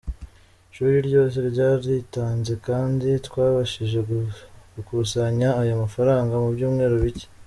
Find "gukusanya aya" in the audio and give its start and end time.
4.73-5.81